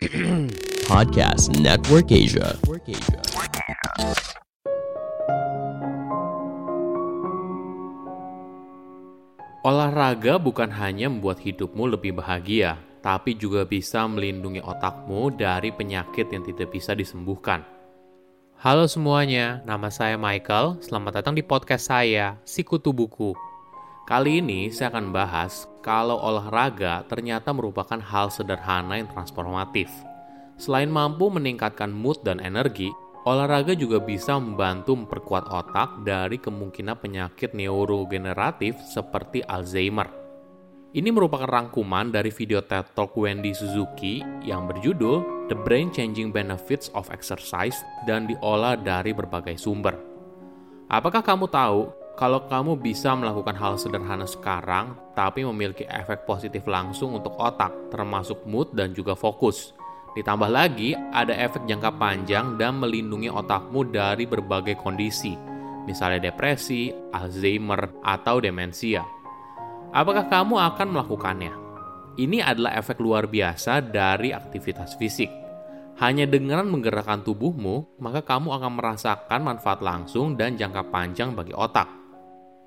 [0.88, 2.56] Podcast Network Asia.
[9.60, 16.48] Olahraga bukan hanya membuat hidupmu lebih bahagia, tapi juga bisa melindungi otakmu dari penyakit yang
[16.48, 17.60] tidak bisa disembuhkan.
[18.56, 20.80] Halo semuanya, nama saya Michael.
[20.80, 23.49] Selamat datang di podcast saya, Sikutu Buku.
[24.10, 29.86] Kali ini saya akan bahas kalau olahraga ternyata merupakan hal sederhana yang transformatif.
[30.58, 37.52] Selain mampu meningkatkan mood dan energi, Olahraga juga bisa membantu memperkuat otak dari kemungkinan penyakit
[37.52, 40.08] neurogeneratif seperti Alzheimer.
[40.96, 46.88] Ini merupakan rangkuman dari video TED Talk Wendy Suzuki yang berjudul The Brain Changing Benefits
[46.96, 47.76] of Exercise
[48.08, 50.00] dan diolah dari berbagai sumber.
[50.88, 57.16] Apakah kamu tahu kalau kamu bisa melakukan hal sederhana sekarang tapi memiliki efek positif langsung
[57.16, 59.72] untuk otak, termasuk mood dan juga fokus?
[60.12, 65.32] Ditambah lagi, ada efek jangka panjang dan melindungi otakmu dari berbagai kondisi,
[65.88, 69.00] misalnya depresi, Alzheimer, atau demensia.
[69.96, 71.54] Apakah kamu akan melakukannya?
[72.20, 75.32] Ini adalah efek luar biasa dari aktivitas fisik.
[76.04, 81.99] Hanya dengan menggerakkan tubuhmu, maka kamu akan merasakan manfaat langsung dan jangka panjang bagi otak.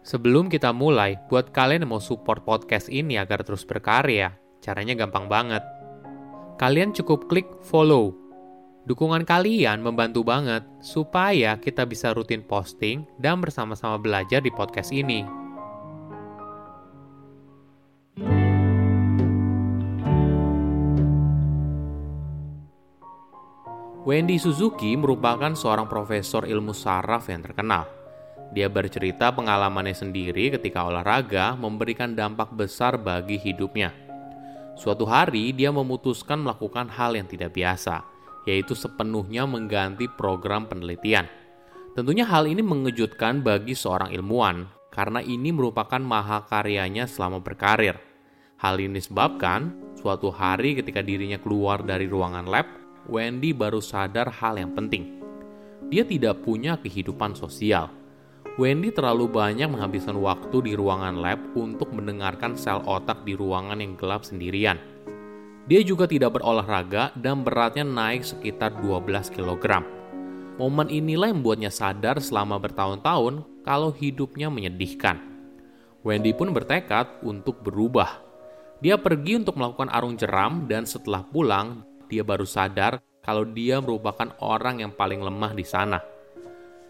[0.00, 4.32] Sebelum kita mulai, buat kalian yang mau support podcast ini agar terus berkarya,
[4.64, 5.60] caranya gampang banget
[6.60, 8.12] kalian cukup klik follow.
[8.84, 15.24] Dukungan kalian membantu banget supaya kita bisa rutin posting dan bersama-sama belajar di podcast ini.
[24.04, 27.99] Wendy Suzuki merupakan seorang profesor ilmu saraf yang terkenal.
[28.50, 33.94] Dia bercerita pengalamannya sendiri ketika olahraga memberikan dampak besar bagi hidupnya.
[34.74, 38.02] Suatu hari dia memutuskan melakukan hal yang tidak biasa,
[38.50, 41.30] yaitu sepenuhnya mengganti program penelitian.
[41.94, 48.02] Tentunya hal ini mengejutkan bagi seorang ilmuwan, karena ini merupakan mahakaryanya selama berkarir.
[48.58, 52.66] Hal ini disebabkan suatu hari ketika dirinya keluar dari ruangan lab,
[53.06, 55.22] Wendy baru sadar hal yang penting.
[55.90, 57.99] Dia tidak punya kehidupan sosial
[58.58, 63.94] Wendy terlalu banyak menghabiskan waktu di ruangan lab untuk mendengarkan sel otak di ruangan yang
[63.94, 64.74] gelap sendirian.
[65.70, 69.86] Dia juga tidak berolahraga dan beratnya naik sekitar 12 kg.
[70.58, 75.22] Momen inilah yang membuatnya sadar selama bertahun-tahun kalau hidupnya menyedihkan.
[76.02, 78.18] Wendy pun bertekad untuk berubah.
[78.82, 84.34] Dia pergi untuk melakukan arung jeram dan setelah pulang, dia baru sadar kalau dia merupakan
[84.42, 86.02] orang yang paling lemah di sana.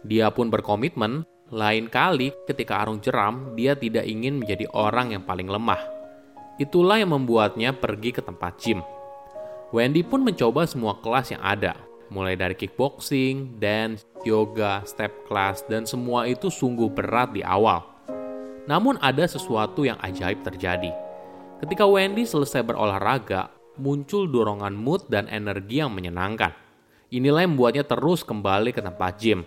[0.00, 5.50] Dia pun berkomitmen lain kali ketika Arung jeram, dia tidak ingin menjadi orang yang paling
[5.50, 5.82] lemah.
[6.62, 8.78] Itulah yang membuatnya pergi ke tempat gym.
[9.74, 11.74] Wendy pun mencoba semua kelas yang ada,
[12.06, 17.82] mulai dari kickboxing, dance, yoga, step class, dan semua itu sungguh berat di awal.
[18.70, 20.94] Namun ada sesuatu yang ajaib terjadi.
[21.58, 26.54] Ketika Wendy selesai berolahraga, muncul dorongan mood dan energi yang menyenangkan.
[27.10, 29.42] Inilah yang membuatnya terus kembali ke tempat gym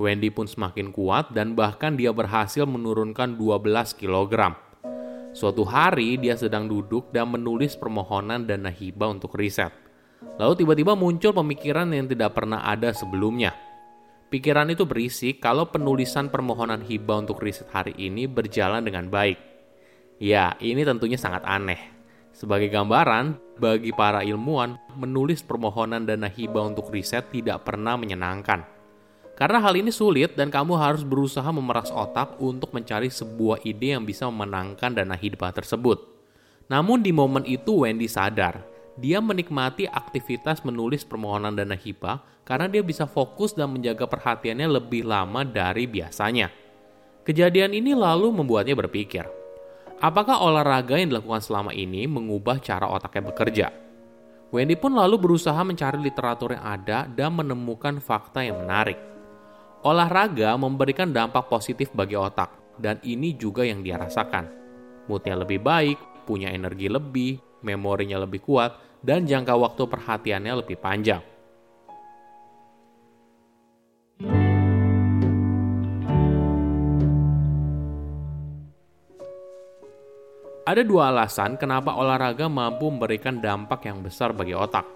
[0.00, 4.56] Wendy pun semakin kuat dan bahkan dia berhasil menurunkan 12 kg.
[5.32, 9.72] Suatu hari dia sedang duduk dan menulis permohonan dana hibah untuk riset.
[10.36, 13.52] Lalu tiba-tiba muncul pemikiran yang tidak pernah ada sebelumnya.
[14.32, 19.36] Pikiran itu berisi kalau penulisan permohonan hibah untuk riset hari ini berjalan dengan baik.
[20.16, 21.80] Ya, ini tentunya sangat aneh.
[22.32, 28.81] Sebagai gambaran, bagi para ilmuwan, menulis permohonan dana hibah untuk riset tidak pernah menyenangkan.
[29.32, 34.04] Karena hal ini sulit dan kamu harus berusaha memeras otak untuk mencari sebuah ide yang
[34.04, 36.04] bisa memenangkan dana hibah tersebut.
[36.68, 38.60] Namun di momen itu Wendy sadar,
[39.00, 45.08] dia menikmati aktivitas menulis permohonan dana hibah karena dia bisa fokus dan menjaga perhatiannya lebih
[45.08, 46.52] lama dari biasanya.
[47.22, 49.24] Kejadian ini lalu membuatnya berpikir,
[50.02, 53.66] apakah olahraga yang dilakukan selama ini mengubah cara otaknya bekerja?
[54.52, 59.11] Wendy pun lalu berusaha mencari literatur yang ada dan menemukan fakta yang menarik.
[59.82, 64.46] Olahraga memberikan dampak positif bagi otak, dan ini juga yang dia rasakan.
[65.10, 71.18] Moodnya lebih baik, punya energi lebih, memorinya lebih kuat, dan jangka waktu perhatiannya lebih panjang.
[80.62, 84.86] Ada dua alasan kenapa olahraga mampu memberikan dampak yang besar bagi otak.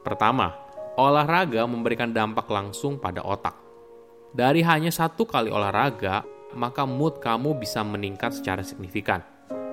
[0.00, 0.48] Pertama,
[0.96, 3.63] olahraga memberikan dampak langsung pada otak.
[4.34, 6.26] Dari hanya satu kali olahraga,
[6.58, 9.22] maka mood kamu bisa meningkat secara signifikan.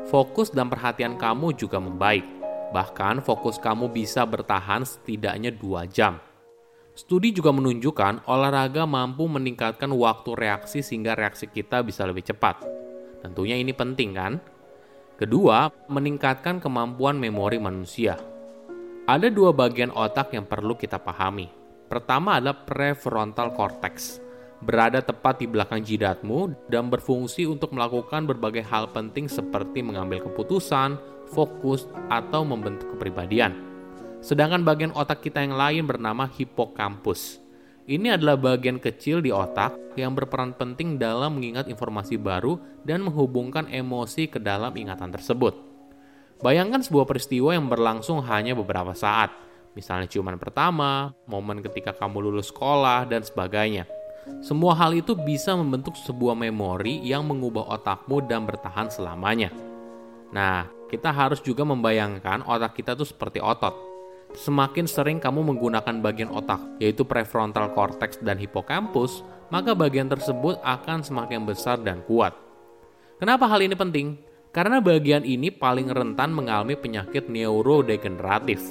[0.05, 2.21] Fokus dan perhatian kamu juga membaik.
[2.69, 6.21] Bahkan fokus kamu bisa bertahan setidaknya 2 jam.
[6.93, 12.61] Studi juga menunjukkan olahraga mampu meningkatkan waktu reaksi sehingga reaksi kita bisa lebih cepat.
[13.25, 14.37] Tentunya ini penting kan?
[15.17, 18.13] Kedua, meningkatkan kemampuan memori manusia.
[19.09, 21.49] Ada dua bagian otak yang perlu kita pahami.
[21.89, 24.21] Pertama adalah prefrontal cortex,
[24.61, 31.01] berada tepat di belakang jidatmu dan berfungsi untuk melakukan berbagai hal penting seperti mengambil keputusan,
[31.33, 33.57] fokus, atau membentuk kepribadian.
[34.21, 37.41] Sedangkan bagian otak kita yang lain bernama hipokampus.
[37.89, 43.65] Ini adalah bagian kecil di otak yang berperan penting dalam mengingat informasi baru dan menghubungkan
[43.65, 45.57] emosi ke dalam ingatan tersebut.
[46.45, 49.33] Bayangkan sebuah peristiwa yang berlangsung hanya beberapa saat,
[49.73, 53.89] misalnya ciuman pertama, momen ketika kamu lulus sekolah, dan sebagainya.
[54.41, 59.49] Semua hal itu bisa membentuk sebuah memori yang mengubah otakmu dan bertahan selamanya.
[60.31, 63.91] Nah, kita harus juga membayangkan otak kita itu seperti otot
[64.31, 71.03] Semakin sering kamu menggunakan bagian otak, yaitu prefrontal cortex dan hipokampus, maka bagian tersebut akan
[71.03, 72.31] semakin besar dan kuat.
[73.19, 74.15] Kenapa hal ini penting?
[74.55, 78.63] Karena bagian ini paling rentan mengalami penyakit neurodegeneratif.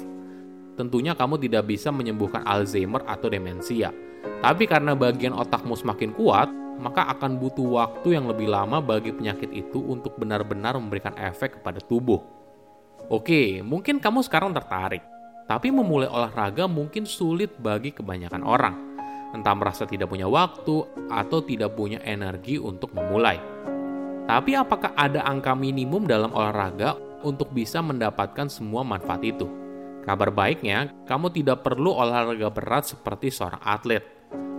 [0.77, 3.93] Tentunya kamu tidak bisa menyembuhkan Alzheimer atau demensia.
[4.41, 6.49] Tapi karena bagian otakmu semakin kuat,
[6.81, 11.77] maka akan butuh waktu yang lebih lama bagi penyakit itu untuk benar-benar memberikan efek kepada
[11.77, 12.17] tubuh.
[13.05, 15.05] Oke, mungkin kamu sekarang tertarik.
[15.45, 18.75] Tapi memulai olahraga mungkin sulit bagi kebanyakan orang.
[19.35, 23.37] Entah merasa tidak punya waktu atau tidak punya energi untuk memulai.
[24.25, 29.60] Tapi apakah ada angka minimum dalam olahraga untuk bisa mendapatkan semua manfaat itu?
[30.01, 34.01] Kabar baiknya, kamu tidak perlu olahraga berat seperti seorang atlet.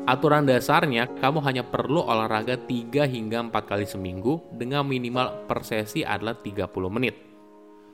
[0.07, 6.07] Aturan dasarnya, kamu hanya perlu olahraga 3 hingga 4 kali seminggu dengan minimal per sesi
[6.07, 7.15] adalah 30 menit.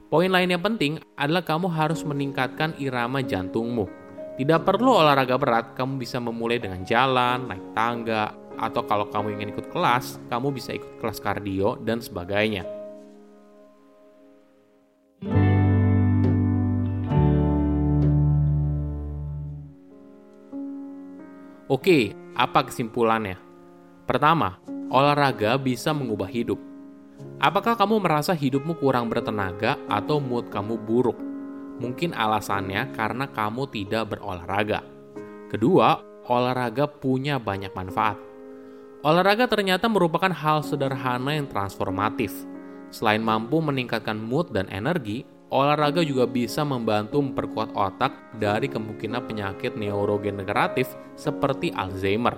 [0.08, 3.84] Poin lain yang penting adalah kamu harus meningkatkan irama jantungmu.
[4.40, 9.52] Tidak perlu olahraga berat, kamu bisa memulai dengan jalan, naik tangga, atau kalau kamu ingin
[9.52, 12.77] ikut kelas, kamu bisa ikut kelas kardio dan sebagainya.
[21.68, 23.36] Oke, apa kesimpulannya?
[24.08, 24.56] Pertama,
[24.88, 26.56] olahraga bisa mengubah hidup.
[27.36, 31.20] Apakah kamu merasa hidupmu kurang bertenaga atau mood kamu buruk?
[31.76, 34.80] Mungkin alasannya karena kamu tidak berolahraga.
[35.52, 38.16] Kedua, olahraga punya banyak manfaat.
[39.04, 42.32] Olahraga ternyata merupakan hal sederhana yang transformatif.
[42.88, 49.76] Selain mampu meningkatkan mood dan energi, olahraga juga bisa membantu memperkuat otak dari kemungkinan penyakit
[49.76, 52.36] neurogeneratif seperti Alzheimer.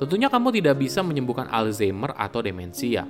[0.00, 3.06] Tentunya kamu tidak bisa menyembuhkan Alzheimer atau demensia,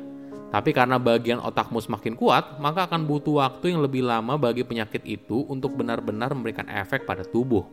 [0.52, 5.00] tapi karena bagian otakmu semakin kuat, maka akan butuh waktu yang lebih lama bagi penyakit
[5.08, 7.64] itu untuk benar-benar memberikan efek pada tubuh.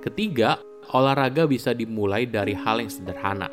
[0.00, 0.56] Ketiga,
[0.96, 3.52] olahraga bisa dimulai dari hal yang sederhana.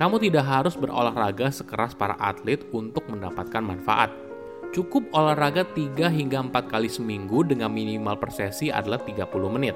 [0.00, 4.29] Kamu tidak harus berolahraga sekeras para atlet untuk mendapatkan manfaat.
[4.70, 9.74] Cukup olahraga 3 hingga 4 kali seminggu dengan minimal per sesi adalah 30 menit.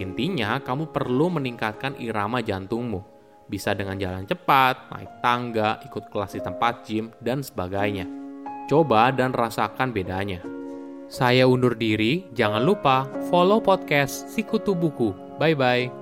[0.00, 3.12] Intinya, kamu perlu meningkatkan irama jantungmu
[3.52, 8.08] bisa dengan jalan cepat, naik tangga, ikut kelas di tempat gym, dan sebagainya.
[8.64, 10.40] Coba dan rasakan bedanya.
[11.12, 15.12] Saya undur diri, jangan lupa follow podcast Sikutu Buku.
[15.36, 16.01] Bye-bye.